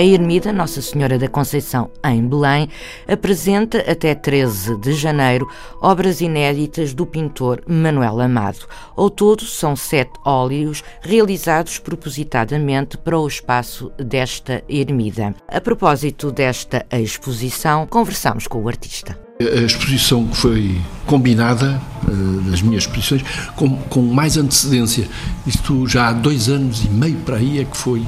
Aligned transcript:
A 0.00 0.02
Ermida 0.02 0.50
Nossa 0.50 0.80
Senhora 0.80 1.18
da 1.18 1.28
Conceição, 1.28 1.90
em 2.02 2.26
Belém, 2.26 2.70
apresenta 3.06 3.80
até 3.80 4.14
13 4.14 4.78
de 4.78 4.94
janeiro 4.94 5.46
obras 5.78 6.22
inéditas 6.22 6.94
do 6.94 7.04
pintor 7.04 7.60
Manuel 7.68 8.18
Amado. 8.18 8.60
Ao 8.96 9.10
todo, 9.10 9.44
são 9.44 9.76
sete 9.76 10.12
óleos 10.24 10.82
realizados 11.02 11.78
propositadamente 11.78 12.96
para 12.96 13.18
o 13.18 13.28
espaço 13.28 13.92
desta 13.98 14.64
ermida. 14.66 15.34
A 15.46 15.60
propósito 15.60 16.32
desta 16.32 16.86
exposição, 16.90 17.86
conversamos 17.86 18.46
com 18.46 18.62
o 18.62 18.68
artista. 18.68 19.18
A 19.38 19.60
exposição 19.60 20.26
que 20.28 20.36
foi 20.36 20.80
combinada, 21.04 21.78
uh, 22.08 22.50
das 22.50 22.62
minhas 22.62 22.84
exposições, 22.84 23.22
com, 23.54 23.76
com 23.76 24.00
mais 24.00 24.38
antecedência. 24.38 25.06
Isto 25.46 25.86
já 25.86 26.08
há 26.08 26.12
dois 26.14 26.48
anos 26.48 26.86
e 26.86 26.88
meio 26.88 27.18
para 27.18 27.36
aí 27.36 27.60
é 27.60 27.64
que 27.66 27.76
foi 27.76 28.02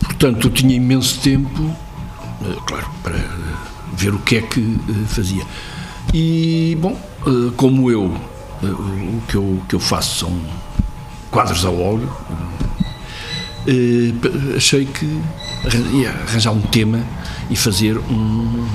Portanto, 0.00 0.48
eu 0.48 0.50
tinha 0.50 0.74
imenso 0.74 1.20
tempo, 1.20 1.76
eh, 2.42 2.56
claro, 2.66 2.88
para 3.02 3.18
ver 3.92 4.14
o 4.14 4.18
que 4.18 4.36
é 4.36 4.42
que 4.42 4.60
eh, 4.60 5.06
fazia. 5.06 5.44
E, 6.12 6.76
bom, 6.80 6.98
eh, 7.26 7.52
como 7.56 7.90
eu, 7.90 8.14
o 8.62 9.22
que 9.28 9.36
eu, 9.36 9.62
que 9.68 9.74
eu 9.74 9.80
faço 9.80 10.20
são 10.20 10.40
quadros 11.30 11.64
a 11.64 11.70
óleo, 11.70 12.10
achei 14.56 14.86
que 14.86 15.04
ia 15.92 16.10
arranjar 16.10 16.52
um 16.52 16.62
tema 16.62 17.04
e 17.50 17.56
fazer 17.56 17.98
um, 17.98 18.66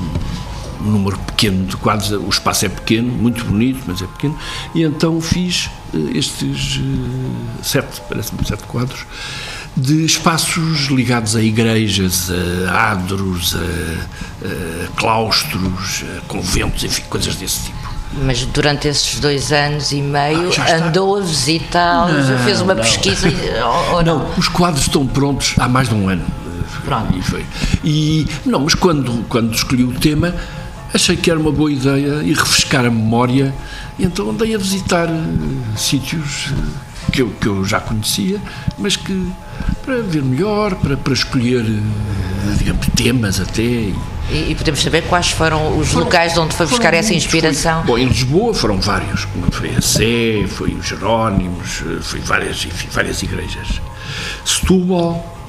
um 0.81 0.91
número 0.91 1.17
pequeno 1.19 1.65
de 1.65 1.75
quadros, 1.77 2.11
o 2.11 2.29
espaço 2.29 2.65
é 2.65 2.69
pequeno, 2.69 3.11
muito 3.11 3.43
bonito, 3.45 3.83
mas 3.87 4.01
é 4.01 4.05
pequeno, 4.05 4.37
e 4.75 4.83
então 4.83 5.19
fiz 5.19 5.69
estes 6.13 6.79
sete, 7.63 8.01
parece-me, 8.07 8.45
sete 8.45 8.63
quadros, 8.63 9.05
de 9.75 10.05
espaços 10.05 10.87
ligados 10.87 11.35
a 11.35 11.41
igrejas, 11.41 12.29
a 12.69 12.91
adros, 12.91 13.55
a, 13.55 14.45
a 14.45 14.87
claustros, 14.95 16.03
a 16.17 16.21
conventos, 16.27 16.83
enfim, 16.83 17.03
coisas 17.09 17.35
desse 17.35 17.65
tipo. 17.65 17.83
Mas 18.25 18.45
durante 18.45 18.87
esses 18.87 19.19
dois 19.19 19.51
anos 19.51 19.91
e 19.91 20.01
meio 20.01 20.51
ah, 20.59 20.75
andou 20.75 21.17
a 21.17 21.21
visitá-los, 21.21 22.27
fez 22.43 22.61
uma 22.61 22.75
não. 22.75 22.83
pesquisa 22.83 23.27
ou, 23.91 24.03
não? 24.03 24.19
não? 24.19 24.29
os 24.37 24.47
quadros 24.47 24.83
estão 24.83 25.07
prontos 25.07 25.55
há 25.57 25.67
mais 25.67 25.89
de 25.89 25.95
um 25.95 26.07
ano. 26.07 26.25
Pronto. 26.85 27.17
E, 27.17 27.21
foi. 27.21 27.45
e 27.83 28.27
não, 28.45 28.59
mas 28.59 28.75
quando, 28.75 29.25
quando 29.29 29.53
escolhi 29.53 29.83
o 29.83 29.93
tema, 29.93 30.35
achei 30.93 31.15
que 31.15 31.31
era 31.31 31.39
uma 31.39 31.51
boa 31.51 31.71
ideia 31.71 32.21
e 32.23 32.33
refrescar 32.33 32.85
a 32.85 32.89
memória, 32.91 33.53
e 33.97 34.05
então 34.05 34.29
andei 34.29 34.55
a 34.55 34.57
visitar 34.57 35.07
uh, 35.07 35.77
sítios 35.77 36.51
uh, 36.51 37.11
que, 37.11 37.21
eu, 37.21 37.29
que 37.29 37.47
eu 37.47 37.63
já 37.63 37.79
conhecia, 37.79 38.41
mas 38.77 38.95
que 38.95 39.31
para 39.83 40.01
ver 40.01 40.23
melhor, 40.23 40.75
para, 40.75 40.97
para 40.97 41.13
escolher, 41.13 41.63
eh, 41.65 42.55
digamos, 42.57 42.87
temas 42.95 43.39
até. 43.39 43.61
E, 43.61 43.93
e 44.49 44.55
podemos 44.55 44.81
saber 44.81 45.03
quais 45.03 45.29
foram 45.29 45.77
os 45.77 45.89
foram, 45.89 46.05
locais 46.05 46.37
onde 46.37 46.55
foi 46.55 46.65
buscar 46.65 46.93
essa 46.93 47.13
inspiração? 47.13 47.83
Foi, 47.83 47.87
bom, 47.87 47.97
em 47.97 48.07
Lisboa 48.07 48.53
foram 48.53 48.79
vários, 48.79 49.27
foi 49.51 49.75
a 49.75 49.81
Sé, 49.81 50.47
foi 50.47 50.73
os 50.73 50.87
Jerónimos, 50.87 51.83
eh, 51.85 52.01
foi 52.01 52.19
várias, 52.21 52.65
enfim, 52.65 52.87
várias 52.89 53.21
igrejas. 53.21 53.81
Setúbal, 54.45 55.15
eh, 55.15 55.42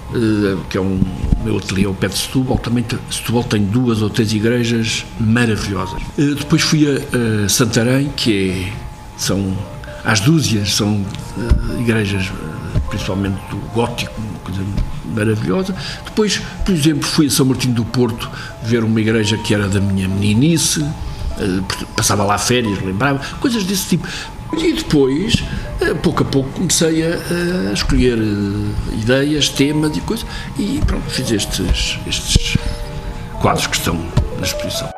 que 0.71 0.79
é 0.79 0.81
um 0.81 1.01
meu 1.45 1.59
ateliê 1.59 1.87
ao 1.87 1.95
pé 1.95 2.09
de 2.09 2.17
Setúbal, 2.17 2.59
também 2.59 2.85
Setúbal 3.11 3.45
tem 3.45 3.65
duas 3.65 4.03
ou 4.03 4.11
três 4.11 4.33
igrejas 4.33 5.05
maravilhosas. 5.19 6.01
Depois 6.17 6.63
fui 6.63 6.87
a, 6.87 7.49
Santarém, 7.49 8.11
que 8.17 8.51
é, 8.51 8.73
são 9.17 9.57
às 10.05 10.21
dúzias, 10.21 10.75
são 10.75 11.05
igrejas 11.81 12.31
principalmente 12.89 13.37
do 13.51 13.57
gótico, 13.73 14.13
uma 14.21 14.39
coisa 14.41 14.63
maravilhosa. 15.15 15.75
Depois, 16.05 16.41
por 16.65 16.75
exemplo, 16.75 17.07
fui 17.07 17.27
a 17.27 17.31
São 17.31 17.47
Martinho 17.47 17.75
do 17.75 17.85
Porto 17.85 18.31
ver 18.63 18.85
uma 18.85 19.01
igreja 19.01 19.37
que 19.39 19.55
era 19.55 19.69
da 19.69 19.81
minha 19.81 20.09
meninice, 20.09 20.85
eh, 21.39 21.61
passava 21.97 22.25
lá 22.25 22.39
férias, 22.39 22.81
lembrava, 22.83 23.21
coisas 23.41 23.65
desse 23.65 23.89
tipo. 23.91 24.09
E 24.57 24.73
depois, 24.73 25.43
eh, 25.81 25.95
pouco 25.95 26.23
a 26.23 26.27
pouco, 26.27 26.49
comecei 26.51 27.03
a, 27.03 27.19
a 27.71 27.73
escolher 27.73 28.19
eh, 28.19 28.95
ideias, 28.95 29.49
temas 29.49 29.97
e 29.97 30.01
coisas, 30.01 30.27
e 30.59 30.81
pronto, 30.87 31.11
fiz 31.11 31.31
estes, 31.31 31.99
estes 32.07 32.57
quadros 33.41 33.67
que 33.67 33.77
estão 33.77 33.97
na 34.39 34.47
exposição. 34.47 34.94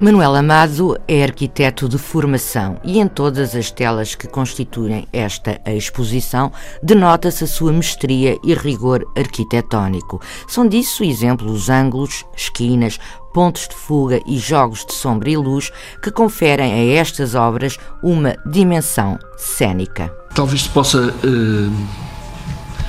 Manuel 0.00 0.34
Amado 0.34 0.98
é 1.06 1.22
arquiteto 1.22 1.88
de 1.88 1.98
formação 1.98 2.80
e 2.82 2.98
em 2.98 3.06
todas 3.06 3.54
as 3.54 3.70
telas 3.70 4.16
que 4.16 4.26
constituem 4.26 5.06
esta 5.12 5.60
exposição 5.66 6.50
denota-se 6.82 7.44
a 7.44 7.46
sua 7.46 7.72
mestria 7.72 8.36
e 8.42 8.54
rigor 8.54 9.06
arquitetónico. 9.16 10.20
São 10.48 10.66
disso 10.66 11.04
exemplo 11.04 11.50
os 11.50 11.68
ângulos, 11.68 12.24
esquinas, 12.36 12.98
pontos 13.32 13.68
de 13.68 13.74
fuga 13.74 14.20
e 14.26 14.36
jogos 14.36 14.84
de 14.84 14.92
sombra 14.92 15.30
e 15.30 15.36
luz 15.36 15.70
que 16.02 16.10
conferem 16.10 16.72
a 16.72 17.00
estas 17.00 17.36
obras 17.36 17.78
uma 18.02 18.34
dimensão 18.44 19.16
cênica. 19.36 20.12
Talvez 20.34 20.62
se 20.62 20.68
possa 20.70 20.98
uh, 20.98 21.72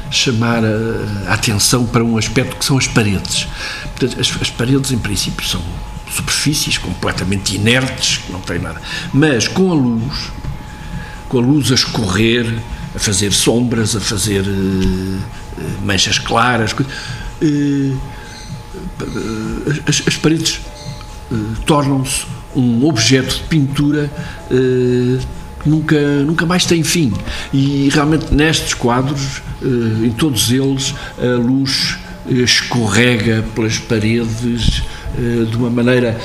chamar 0.09 0.63
a, 0.65 1.33
atenção 1.33 1.85
para 1.85 2.03
um 2.03 2.17
aspecto 2.17 2.55
que 2.55 2.65
são 2.65 2.79
as 2.79 2.87
paredes. 2.87 3.47
Portanto, 3.83 4.19
as, 4.19 4.41
as 4.41 4.49
paredes, 4.49 4.91
em 4.91 4.97
princípio, 4.97 5.45
são 5.45 5.61
superfícies 6.15 6.77
completamente 6.77 7.55
inertes, 7.55 8.17
que 8.17 8.31
não 8.31 8.41
têm 8.41 8.59
nada. 8.59 8.81
Mas 9.13 9.47
com 9.47 9.71
a 9.71 9.75
luz, 9.75 10.31
com 11.27 11.39
a 11.39 11.41
luz 11.41 11.71
a 11.71 11.75
escorrer, 11.75 12.61
a 12.95 12.99
fazer 12.99 13.31
sombras, 13.31 13.95
a 13.95 13.99
fazer 13.99 14.41
uh, 14.41 15.21
manchas 15.83 16.17
claras, 16.17 16.71
uh, 16.73 17.99
as, 19.87 20.03
as, 20.07 20.15
paredes 20.15 20.61
tornam-se 21.65 22.25
um 22.55 22.85
objeto 22.85 23.35
de 23.35 23.43
pintura 23.43 24.09
que 25.61 25.69
nunca, 25.69 25.99
nunca 26.23 26.45
mais 26.45 26.65
tem 26.65 26.83
fim. 26.83 27.11
E 27.51 27.89
realmente 27.91 28.33
nestes 28.33 28.73
quadros, 28.73 29.41
em 30.03 30.11
todos 30.11 30.51
eles, 30.51 30.93
a 31.17 31.37
luz 31.37 31.97
escorrega 32.27 33.43
pelas 33.53 33.77
paredes 33.77 34.83
de 35.49 35.57
uma 35.57 35.69
maneira 35.69 36.19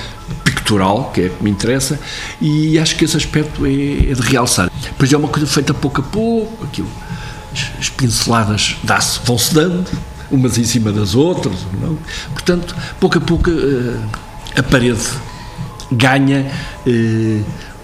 pictural, 0.45 1.11
que 1.13 1.23
é 1.23 1.29
que 1.29 1.43
me 1.43 1.51
interessa, 1.51 1.99
e 2.41 2.79
acho 2.79 2.97
que 2.97 3.05
esse 3.05 3.17
aspecto 3.17 3.67
é, 3.67 4.11
é 4.11 4.15
de 4.15 4.23
realçar. 4.23 4.71
Pois 4.99 5.13
é 5.13 5.17
uma 5.17 5.29
coisa 5.29 5.47
feita 5.47 5.73
pouco 5.75 6.01
a 6.01 6.05
pouco, 6.05 6.65
aquilo, 6.65 6.89
as, 7.53 7.71
as 7.79 7.89
pinceladas 7.89 8.77
vão-se 9.25 9.55
dando, 9.55 9.91
umas 10.31 10.59
em 10.59 10.65
cima 10.65 10.93
das 10.93 11.15
outras, 11.15 11.57
não? 11.81 11.99
portanto, 12.33 12.75
pouco 13.01 13.19
a 13.19 13.21
pouco 13.21 13.51
eh, 13.51 13.97
a 14.57 14.63
parede 14.63 15.03
ganha 15.91 16.51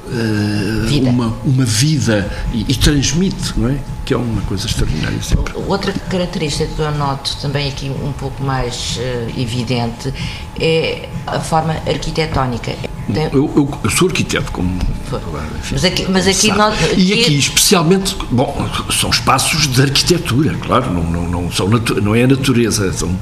eh, 0.09 0.87
vida. 0.87 1.11
Uma, 1.11 1.37
uma 1.45 1.65
vida 1.65 2.31
e, 2.53 2.67
e 2.69 2.75
transmite, 2.75 3.59
não 3.59 3.69
é? 3.69 3.79
que 4.07 4.15
é 4.15 4.17
uma 4.17 4.41
coisa 4.43 4.67
extraordinária 4.67 5.21
sempre. 5.21 5.53
Outra 5.67 5.93
característica 5.93 6.73
que 6.73 6.81
eu 6.81 6.93
noto 6.93 7.37
também 7.43 7.69
aqui 7.69 7.91
um 7.91 8.13
pouco 8.13 8.41
mais 8.41 8.99
uh, 8.99 9.41
evidente 9.41 10.15
é 10.61 11.09
a 11.27 11.41
forma 11.41 11.73
arquitetónica. 11.87 12.73
Tem... 13.13 13.25
Eu, 13.33 13.53
eu, 13.57 13.79
eu, 13.83 13.91
sou 13.91 14.07
arquiteto, 14.07 14.51
como. 14.53 14.79
mas 15.73 15.85
aqui, 15.85 16.07
mas 16.09 16.29
aqui, 16.29 16.53
nós, 16.53 16.75
E 16.97 17.13
aqui, 17.13 17.37
especialmente, 17.37 18.17
bom, 18.31 18.69
são 18.93 19.11
espaços 19.11 19.67
de 19.67 19.83
arquitetura, 19.83 20.55
claro, 20.55 20.93
não, 20.93 21.03
não, 21.03 21.29
não, 21.29 21.53
são 21.53 21.69
não 21.69 22.15
é 22.15 22.23
a 22.23 22.29
natureza. 22.29 22.93
São, 22.93 23.17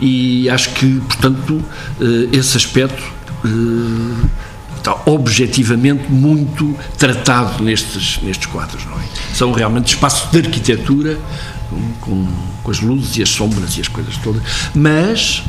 e 0.00 0.48
acho 0.48 0.70
que, 0.70 1.00
portanto, 1.00 1.62
uh, 2.00 2.28
esse 2.32 2.56
aspecto. 2.56 3.12
Está 4.84 5.00
objetivamente 5.06 6.12
muito 6.12 6.76
tratado 6.98 7.62
nestes, 7.62 8.20
nestes 8.22 8.44
quadros, 8.44 8.84
não 8.84 8.98
é? 8.98 9.04
São 9.32 9.50
realmente 9.50 9.94
espaços 9.94 10.30
de 10.30 10.38
arquitetura 10.46 11.18
com, 12.02 12.28
com 12.62 12.70
as 12.70 12.80
luzes 12.80 13.16
e 13.16 13.22
as 13.22 13.30
sombras 13.30 13.78
e 13.78 13.80
as 13.80 13.88
coisas 13.88 14.14
todas, 14.18 14.42
mas 14.74 15.42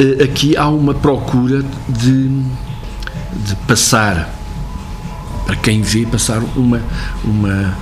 eh, 0.00 0.24
aqui 0.24 0.56
há 0.56 0.66
uma 0.68 0.94
procura 0.94 1.64
de, 1.88 2.28
de 2.28 3.54
passar, 3.68 4.34
para 5.46 5.54
quem 5.54 5.80
vê, 5.80 6.04
passar 6.04 6.42
uma, 6.56 6.82
uma, 7.22 7.72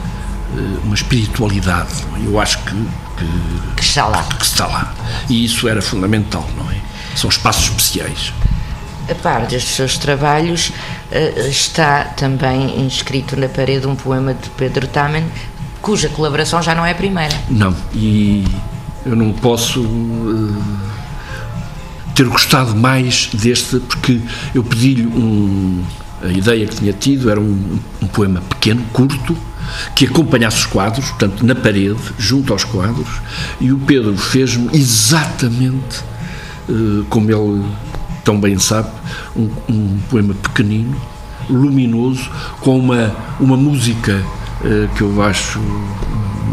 eh, 0.54 0.78
uma 0.84 0.94
espiritualidade. 0.94 1.94
É? 2.14 2.26
Eu 2.26 2.38
acho 2.38 2.58
que 2.58 2.74
que, 3.16 3.76
que 3.76 3.82
está 3.82 4.06
lá. 4.06 4.22
Que 4.24 4.44
está 4.44 4.66
lá. 4.66 4.94
E 5.28 5.44
isso 5.44 5.68
era 5.68 5.80
fundamental, 5.80 6.46
não 6.56 6.70
é? 6.70 6.76
São 7.16 7.30
espaços 7.30 7.64
especiais. 7.64 8.32
A 9.08 9.14
par 9.14 9.46
destes 9.46 9.74
seus 9.74 9.98
trabalhos, 9.98 10.72
eh, 11.10 11.48
está 11.48 12.04
também 12.04 12.80
inscrito 12.80 13.36
na 13.36 13.48
parede 13.48 13.86
um 13.86 13.94
poema 13.94 14.32
de 14.32 14.48
Pedro 14.50 14.86
Tamen, 14.86 15.24
cuja 15.82 16.08
colaboração 16.08 16.62
já 16.62 16.74
não 16.74 16.86
é 16.86 16.92
a 16.92 16.94
primeira. 16.94 17.34
Não, 17.50 17.76
e 17.92 18.44
eu 19.04 19.14
não 19.14 19.32
posso 19.32 19.82
uh, 19.82 20.62
ter 22.14 22.26
gostado 22.26 22.74
mais 22.74 23.28
deste, 23.34 23.78
porque 23.80 24.20
eu 24.54 24.64
pedi-lhe 24.64 25.06
um. 25.06 25.84
A 26.22 26.28
ideia 26.28 26.66
que 26.66 26.76
tinha 26.76 26.92
tido 26.94 27.30
era 27.30 27.38
um, 27.38 27.78
um 28.00 28.06
poema 28.06 28.40
pequeno, 28.40 28.82
curto, 28.94 29.36
que 29.94 30.06
acompanhasse 30.06 30.58
os 30.58 30.66
quadros, 30.66 31.10
portanto, 31.10 31.44
na 31.44 31.54
parede, 31.54 32.00
junto 32.18 32.54
aos 32.54 32.64
quadros, 32.64 33.20
e 33.60 33.70
o 33.70 33.78
Pedro 33.78 34.16
fez-me 34.16 34.70
exatamente 34.72 36.02
uh, 36.66 37.04
como 37.10 37.30
ele 37.30 37.62
tão 38.24 38.40
bem 38.40 38.58
sabe, 38.58 38.88
um, 39.36 39.48
um 39.68 39.98
poema 40.10 40.34
pequenino, 40.34 40.96
luminoso, 41.48 42.30
com 42.60 42.78
uma, 42.78 43.14
uma 43.38 43.56
música 43.56 44.24
uh, 44.62 44.88
que 44.96 45.02
eu 45.02 45.22
acho 45.22 45.60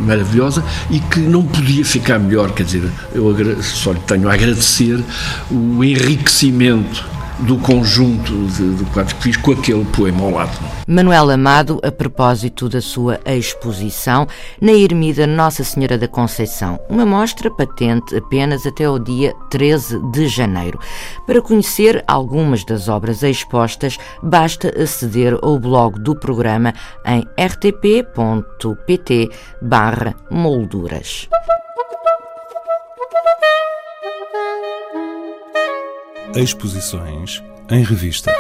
maravilhosa 0.06 0.64
e 0.90 1.00
que 1.00 1.20
não 1.20 1.44
podia 1.44 1.86
ficar 1.86 2.20
melhor, 2.20 2.52
quer 2.52 2.64
dizer, 2.64 2.92
eu 3.14 3.36
só 3.62 3.92
lhe 3.92 4.00
tenho 4.00 4.28
a 4.30 4.34
agradecer 4.34 5.04
o 5.50 5.84
enriquecimento 5.84 7.06
do 7.42 7.58
conjunto 7.58 8.46
de, 8.48 8.76
de 8.76 8.86
quadros 8.92 9.14
que 9.14 9.24
fiz 9.24 9.38
com 9.38 9.52
aquele 9.52 9.84
poema 9.86 10.24
ao 10.24 10.32
lado. 10.32 10.52
Manuel 10.88 11.30
Amado, 11.30 11.80
a 11.84 11.92
propósito 11.92 12.70
da 12.70 12.82
sua 12.82 13.20
exposição 13.26 14.28
na 14.60 14.72
Ermida 14.72 15.26
Nossa 15.26 15.64
Senhora 15.64 15.98
da 15.98 16.08
Conceição, 16.08 16.80
uma 16.90 17.06
mostra 17.06 17.50
patente 17.50 18.16
apenas 18.16 18.66
até 18.66 18.90
o 18.90 19.00
dia 19.00 19.34
13 19.50 20.00
de 20.12 20.28
janeiro. 20.28 20.80
Para 21.26 21.42
conhecer 21.42 22.04
algumas 22.08 22.64
das 22.64 22.88
obras 22.88 23.24
expostas, 23.24 23.98
basta 24.22 24.72
aceder 24.82 25.38
ao 25.42 25.60
blog 25.60 26.00
do 26.00 26.16
programa 26.16 26.74
em 27.06 27.26
rtp.pt 27.38 29.30
Exposições 36.36 37.44
em 37.70 37.84
revista. 37.84 38.34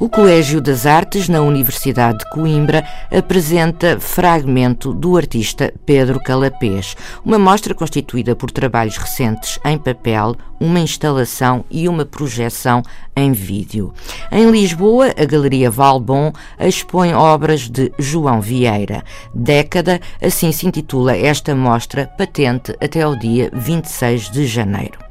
O 0.00 0.08
Colégio 0.08 0.62
das 0.62 0.86
Artes, 0.86 1.28
na 1.28 1.42
Universidade 1.42 2.20
de 2.20 2.30
Coimbra, 2.30 2.82
apresenta 3.10 4.00
Fragmento 4.00 4.94
do 4.94 5.14
artista 5.14 5.74
Pedro 5.84 6.18
Calapés, 6.18 6.96
uma 7.22 7.38
mostra 7.38 7.74
constituída 7.74 8.34
por 8.34 8.50
trabalhos 8.50 8.96
recentes 8.96 9.60
em 9.62 9.76
papel, 9.76 10.34
uma 10.58 10.80
instalação 10.80 11.66
e 11.70 11.86
uma 11.86 12.06
projeção 12.06 12.82
em 13.14 13.32
vídeo. 13.32 13.92
Em 14.32 14.50
Lisboa, 14.50 15.08
a 15.18 15.24
Galeria 15.26 15.70
Valbon 15.70 16.32
expõe 16.58 17.12
obras 17.12 17.68
de 17.68 17.92
João 17.98 18.40
Vieira. 18.40 19.04
Década, 19.34 20.00
assim 20.18 20.50
se 20.50 20.66
intitula 20.66 21.14
esta 21.14 21.54
mostra, 21.54 22.06
patente 22.06 22.74
até 22.80 23.02
ao 23.02 23.14
dia 23.14 23.50
26 23.52 24.30
de 24.30 24.46
janeiro. 24.46 25.09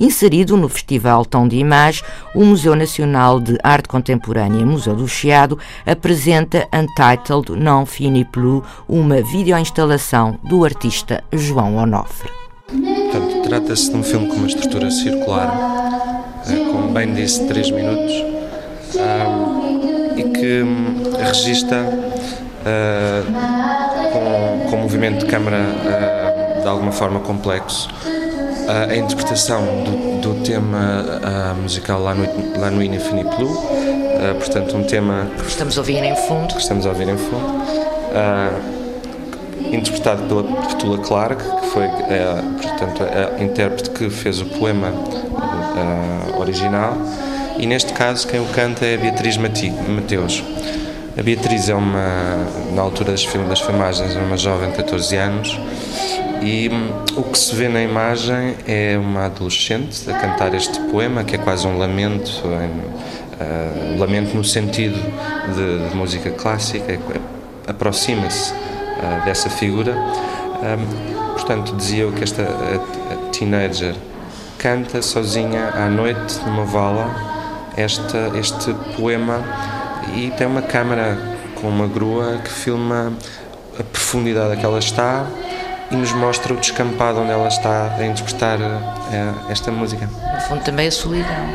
Inserido 0.00 0.56
no 0.56 0.68
Festival 0.68 1.24
Tom 1.24 1.48
de 1.48 1.56
Imagem, 1.56 2.04
o 2.34 2.44
Museu 2.44 2.76
Nacional 2.76 3.40
de 3.40 3.58
Arte 3.62 3.88
Contemporânea 3.88 4.64
Museu 4.64 4.94
do 4.94 5.08
Chiado 5.08 5.58
apresenta 5.84 6.68
Untitled 6.72 7.50
Non 7.60 7.84
Fini 7.84 8.24
Plus, 8.24 8.62
uma 8.88 9.20
videoinstalação 9.20 10.38
do 10.44 10.64
artista 10.64 11.24
João 11.32 11.76
Onofre. 11.76 12.30
Portanto, 12.68 13.42
trata-se 13.42 13.90
de 13.90 13.96
um 13.96 14.02
filme 14.02 14.28
com 14.28 14.36
uma 14.36 14.46
estrutura 14.46 14.90
circular, 14.90 16.44
eh, 16.46 16.70
como 16.70 16.92
bem 16.92 17.12
disse, 17.14 17.46
3 17.48 17.70
minutos, 17.70 18.12
e 20.16 20.22
que 20.22 20.62
hum, 20.62 21.02
registra 21.18 21.82
uh, 22.62 24.12
com, 24.12 24.70
com 24.70 24.76
movimento 24.76 25.24
de 25.24 25.26
câmara 25.26 25.58
uh, 25.58 26.62
de 26.62 26.68
alguma 26.68 26.92
forma 26.92 27.20
complexo 27.20 27.88
a 28.68 28.94
interpretação 28.94 29.64
do, 29.84 30.20
do 30.20 30.44
tema 30.44 30.98
musical 31.62 32.02
lá 32.02 32.14
no, 32.14 32.60
lá 32.60 32.70
no 32.70 32.82
Infinity 32.82 33.36
Blue, 33.36 33.50
uh, 33.50 34.34
portanto 34.38 34.76
um 34.76 34.84
tema 34.84 35.30
que 35.38 35.48
estamos 35.48 35.76
a 35.78 35.80
ouvir 35.80 36.02
em 36.04 36.14
fundo, 36.14 36.54
que 36.54 36.60
estamos 36.60 36.84
a 36.84 36.90
ouvir 36.90 37.08
em 37.08 37.16
fundo, 37.16 37.46
uh, 38.12 39.74
interpretado 39.74 40.22
pela 40.24 40.42
Petula 40.66 40.98
Clark, 40.98 41.42
que 41.42 41.66
foi 41.68 41.86
uh, 41.86 42.60
portanto 42.60 43.02
a 43.04 43.42
intérprete 43.42 43.90
que 43.90 44.10
fez 44.10 44.40
o 44.40 44.46
poema 44.46 44.92
original, 46.38 46.96
e 47.58 47.66
neste 47.66 47.92
caso 47.92 48.26
quem 48.26 48.40
o 48.40 48.46
canta 48.46 48.84
é 48.84 48.94
a 48.94 48.98
Beatriz 48.98 49.36
Mateus. 49.36 50.42
A 51.16 51.22
Beatriz 51.22 51.68
é 51.68 51.74
uma, 51.74 52.46
na 52.72 52.82
altura 52.82 53.10
das, 53.12 53.24
das 53.24 53.60
filmagens, 53.60 54.14
uma 54.14 54.36
jovem 54.36 54.70
de 54.70 54.76
14 54.76 55.16
anos 55.16 55.58
e 56.42 56.68
hum, 56.68 57.04
o 57.16 57.22
que 57.24 57.38
se 57.38 57.54
vê 57.54 57.68
na 57.68 57.82
imagem 57.82 58.54
é 58.66 58.96
uma 58.98 59.26
adolescente 59.26 60.08
a 60.10 60.14
cantar 60.14 60.54
este 60.54 60.78
poema, 60.90 61.24
que 61.24 61.34
é 61.34 61.38
quase 61.38 61.66
um 61.66 61.78
lamento, 61.78 62.30
uh, 62.44 63.98
lamento 63.98 64.36
no 64.36 64.44
sentido 64.44 64.98
de, 65.54 65.88
de 65.88 65.96
música 65.96 66.30
clássica, 66.30 66.92
é, 66.92 66.98
aproxima-se 67.66 68.52
uh, 68.52 69.24
dessa 69.24 69.50
figura. 69.50 69.92
Um, 69.96 71.32
portanto, 71.32 71.74
dizia 71.76 72.04
eu 72.04 72.12
que 72.12 72.22
esta 72.22 72.42
a, 72.42 73.14
a 73.14 73.16
teenager 73.30 73.94
canta 74.58 75.02
sozinha 75.02 75.70
à 75.74 75.88
noite 75.88 76.40
numa 76.44 76.64
vala 76.64 77.14
esta, 77.76 78.32
este 78.38 78.74
poema 78.96 79.42
e 80.16 80.32
tem 80.36 80.46
uma 80.46 80.62
câmara 80.62 81.16
com 81.60 81.68
uma 81.68 81.86
grua 81.86 82.38
que 82.42 82.50
filma 82.50 83.12
a 83.78 83.82
profundidade 83.84 84.52
a 84.52 84.56
que 84.56 84.64
ela 84.64 84.78
está 84.78 85.26
e 85.90 85.96
nos 85.96 86.12
mostra 86.12 86.52
o 86.52 86.56
descampado 86.56 87.20
onde 87.20 87.30
ela 87.30 87.48
está 87.48 87.94
a 87.96 88.06
interpretar 88.06 88.58
uh, 88.58 89.50
esta 89.50 89.70
música. 89.70 90.06
No 90.06 90.40
fundo, 90.42 90.62
também 90.62 90.88
a 90.88 90.90
solidão. 90.90 91.48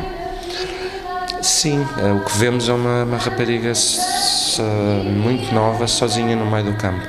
Sim, 1.40 1.80
uh, 1.80 2.16
o 2.16 2.24
que 2.24 2.36
vemos 2.38 2.68
é 2.68 2.72
uma, 2.72 3.04
uma 3.04 3.16
rapariga 3.18 3.72
muito 5.04 5.52
nova, 5.54 5.86
sozinha 5.86 6.36
no 6.36 6.46
meio 6.46 6.64
do 6.64 6.74
campo, 6.74 7.06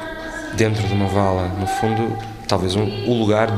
dentro 0.54 0.84
de 0.88 0.94
uma 0.94 1.08
vala. 1.08 1.48
No 1.60 1.68
fundo, 1.68 2.18
talvez 2.48 2.76
um, 2.76 2.84
o 3.08 3.20
lugar 3.20 3.50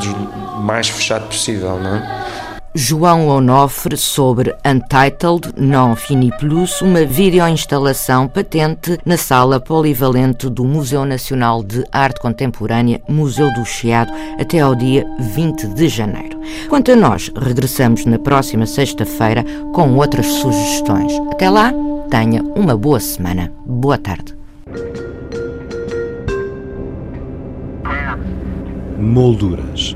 mais 0.59 0.87
fechado 0.87 1.27
possível, 1.27 1.79
não 1.79 1.95
é? 1.95 2.27
João 2.73 3.27
Onofre 3.27 3.97
sobre 3.97 4.55
Untitled 4.65 5.53
Non 5.57 5.95
Fini 5.95 6.31
Plus, 6.37 6.81
uma 6.81 7.05
videoinstalação 7.05 8.27
patente 8.27 8.99
na 9.05 9.17
sala 9.17 9.59
polivalente 9.59 10.49
do 10.49 10.63
Museu 10.63 11.05
Nacional 11.05 11.63
de 11.63 11.83
Arte 11.91 12.19
Contemporânea, 12.19 13.01
Museu 13.07 13.51
do 13.53 13.65
Chiado, 13.65 14.11
até 14.39 14.59
ao 14.59 14.75
dia 14.75 15.05
20 15.19 15.67
de 15.69 15.87
janeiro. 15.87 16.39
Quanto 16.69 16.91
a 16.91 16.95
nós, 16.95 17.31
regressamos 17.35 18.05
na 18.05 18.19
próxima 18.19 18.65
sexta-feira 18.65 19.43
com 19.73 19.95
outras 19.95 20.27
sugestões. 20.27 21.13
Até 21.31 21.49
lá, 21.49 21.73
tenha 22.09 22.43
uma 22.55 22.77
boa 22.77 22.99
semana. 22.99 23.51
Boa 23.65 23.97
tarde. 23.97 24.37
Molduras 28.99 29.95